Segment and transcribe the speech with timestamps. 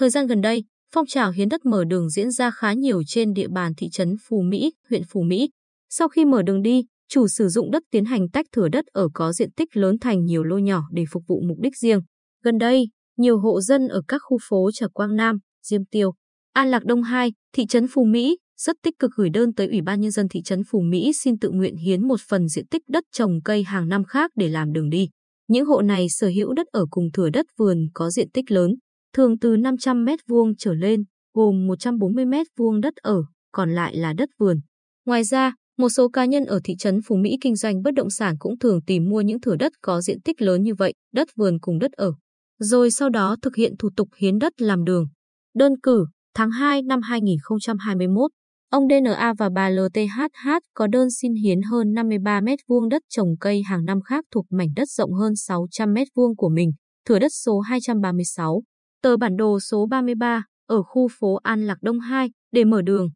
[0.00, 3.32] Thời gian gần đây, phong trào hiến đất mở đường diễn ra khá nhiều trên
[3.32, 5.50] địa bàn thị trấn Phú Mỹ, huyện Phú Mỹ.
[5.90, 9.08] Sau khi mở đường đi, chủ sử dụng đất tiến hành tách thửa đất ở
[9.14, 12.00] có diện tích lớn thành nhiều lô nhỏ để phục vụ mục đích riêng.
[12.44, 16.12] Gần đây, nhiều hộ dân ở các khu phố Trà Quang Nam, Diêm Tiêu,
[16.52, 19.80] An Lạc Đông 2, thị trấn Phú Mỹ rất tích cực gửi đơn tới Ủy
[19.80, 22.82] ban Nhân dân thị trấn Phú Mỹ xin tự nguyện hiến một phần diện tích
[22.88, 25.08] đất trồng cây hàng năm khác để làm đường đi.
[25.48, 28.74] Những hộ này sở hữu đất ở cùng thửa đất vườn có diện tích lớn,
[29.16, 34.28] thường từ 500 m2 trở lên, gồm 140 m2 đất ở, còn lại là đất
[34.38, 34.60] vườn.
[35.06, 38.10] Ngoài ra, một số cá nhân ở thị trấn Phú Mỹ kinh doanh bất động
[38.10, 41.28] sản cũng thường tìm mua những thửa đất có diện tích lớn như vậy, đất
[41.36, 42.12] vườn cùng đất ở,
[42.58, 45.06] rồi sau đó thực hiện thủ tục hiến đất làm đường.
[45.54, 48.30] Đơn cử, tháng 2 năm 2021,
[48.70, 53.62] ông DNA và bà LTHH có đơn xin hiến hơn 53 m2 đất trồng cây
[53.62, 56.70] hàng năm khác thuộc mảnh đất rộng hơn 600 m2 của mình,
[57.08, 58.62] thửa đất số 236,
[59.02, 63.10] tờ bản đồ số 33 ở khu phố An Lạc Đông 2 để mở đường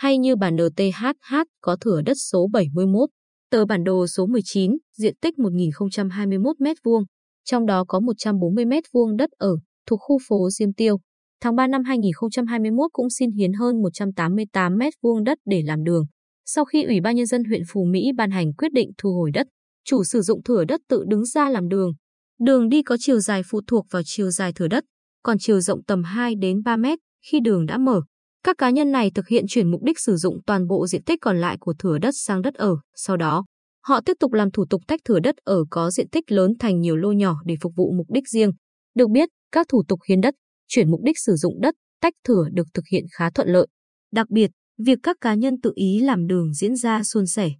[0.00, 3.08] hay như bản NTHH có thửa đất số 71,
[3.50, 7.04] tờ bản đồ số 19, diện tích 1021 m2,
[7.44, 10.98] trong đó có 140 m2 đất ở, thuộc khu phố Diêm Tiêu.
[11.40, 16.04] Tháng 3 năm 2021 cũng xin hiến hơn 188 m2 đất để làm đường.
[16.46, 19.30] Sau khi Ủy ban Nhân dân huyện Phú Mỹ ban hành quyết định thu hồi
[19.30, 19.46] đất,
[19.84, 21.92] chủ sử dụng thửa đất tự đứng ra làm đường.
[22.38, 24.84] Đường đi có chiều dài phụ thuộc vào chiều dài thửa đất,
[25.22, 26.98] còn chiều rộng tầm 2 đến 3 mét
[27.30, 28.00] khi đường đã mở.
[28.44, 31.18] Các cá nhân này thực hiện chuyển mục đích sử dụng toàn bộ diện tích
[31.22, 33.44] còn lại của thửa đất sang đất ở, sau đó,
[33.86, 36.80] họ tiếp tục làm thủ tục tách thửa đất ở có diện tích lớn thành
[36.80, 38.50] nhiều lô nhỏ để phục vụ mục đích riêng.
[38.94, 40.34] Được biết, các thủ tục hiến đất,
[40.68, 43.66] chuyển mục đích sử dụng đất, tách thửa được thực hiện khá thuận lợi.
[44.12, 47.50] Đặc biệt, việc các cá nhân tự ý làm đường diễn ra suôn sẻ.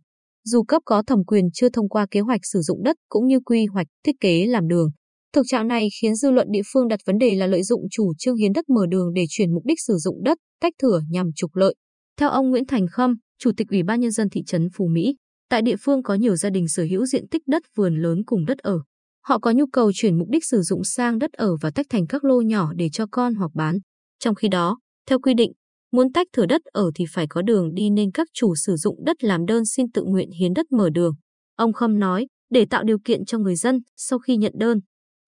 [0.45, 3.41] Dù cấp có thẩm quyền chưa thông qua kế hoạch sử dụng đất cũng như
[3.41, 4.91] quy hoạch thiết kế làm đường,
[5.33, 8.13] Thực trạng này khiến dư luận địa phương đặt vấn đề là lợi dụng chủ
[8.19, 11.31] trương hiến đất mở đường để chuyển mục đích sử dụng đất, tách thửa nhằm
[11.37, 11.75] trục lợi.
[12.17, 15.17] Theo ông Nguyễn Thành Khâm, Chủ tịch Ủy ban Nhân dân thị trấn Phú Mỹ,
[15.49, 18.45] tại địa phương có nhiều gia đình sở hữu diện tích đất vườn lớn cùng
[18.45, 18.79] đất ở.
[19.27, 22.07] Họ có nhu cầu chuyển mục đích sử dụng sang đất ở và tách thành
[22.07, 23.79] các lô nhỏ để cho con hoặc bán.
[24.19, 25.53] Trong khi đó, theo quy định,
[25.93, 29.05] muốn tách thửa đất ở thì phải có đường đi nên các chủ sử dụng
[29.05, 31.15] đất làm đơn xin tự nguyện hiến đất mở đường.
[31.57, 34.81] Ông Khâm nói, để tạo điều kiện cho người dân sau khi nhận đơn,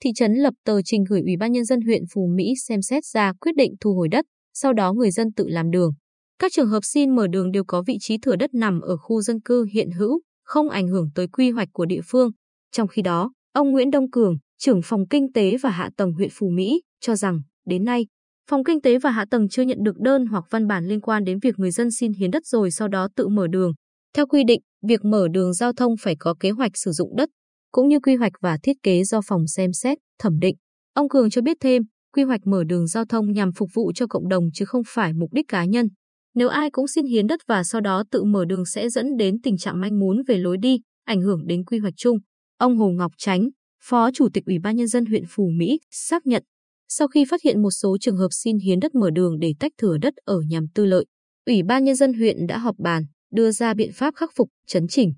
[0.02, 3.04] thị trấn lập tờ trình gửi Ủy ban Nhân dân huyện Phú Mỹ xem xét
[3.04, 4.24] ra quyết định thu hồi đất,
[4.54, 5.92] sau đó người dân tự làm đường.
[6.38, 9.22] Các trường hợp xin mở đường đều có vị trí thửa đất nằm ở khu
[9.22, 12.30] dân cư hiện hữu, không ảnh hưởng tới quy hoạch của địa phương.
[12.72, 16.30] Trong khi đó, ông Nguyễn Đông Cường, trưởng phòng kinh tế và hạ tầng huyện
[16.32, 18.06] Phú Mỹ, cho rằng đến nay,
[18.50, 21.24] phòng kinh tế và hạ tầng chưa nhận được đơn hoặc văn bản liên quan
[21.24, 23.72] đến việc người dân xin hiến đất rồi sau đó tự mở đường.
[24.16, 27.28] Theo quy định, việc mở đường giao thông phải có kế hoạch sử dụng đất,
[27.72, 30.56] cũng như quy hoạch và thiết kế do phòng xem xét, thẩm định.
[30.94, 34.06] Ông Cường cho biết thêm, quy hoạch mở đường giao thông nhằm phục vụ cho
[34.06, 35.88] cộng đồng chứ không phải mục đích cá nhân.
[36.34, 39.40] Nếu ai cũng xin hiến đất và sau đó tự mở đường sẽ dẫn đến
[39.42, 42.18] tình trạng manh mún về lối đi, ảnh hưởng đến quy hoạch chung.
[42.58, 43.48] Ông Hồ Ngọc Chánh,
[43.82, 46.42] Phó Chủ tịch Ủy ban Nhân dân huyện Phù Mỹ, xác nhận,
[46.88, 49.72] sau khi phát hiện một số trường hợp xin hiến đất mở đường để tách
[49.78, 51.04] thửa đất ở nhằm tư lợi,
[51.46, 54.88] Ủy ban Nhân dân huyện đã họp bàn, đưa ra biện pháp khắc phục, chấn
[54.88, 55.12] chỉnh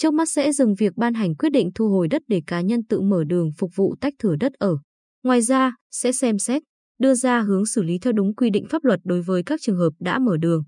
[0.00, 2.84] trước mắt sẽ dừng việc ban hành quyết định thu hồi đất để cá nhân
[2.84, 4.78] tự mở đường phục vụ tách thửa đất ở.
[5.22, 6.62] Ngoài ra, sẽ xem xét,
[6.98, 9.76] đưa ra hướng xử lý theo đúng quy định pháp luật đối với các trường
[9.76, 10.62] hợp đã mở đường.